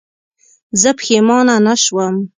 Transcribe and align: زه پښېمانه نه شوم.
زه 0.81 0.89
پښېمانه 0.99 1.55
نه 1.65 1.75
شوم. 1.83 2.15